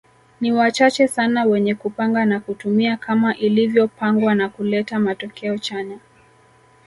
[0.41, 5.99] Ni wachache sana wenye kupanga na kutumia kama ilivyopangwa na kuleta matokeo chanya